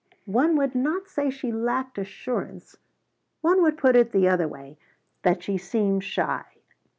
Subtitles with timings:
[0.25, 2.75] One would not say she lacked assurance;
[3.41, 4.79] one would put it the other way
[5.21, 6.43] that she seemed shy.